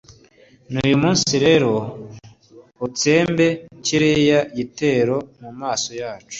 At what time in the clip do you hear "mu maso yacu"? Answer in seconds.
5.41-6.29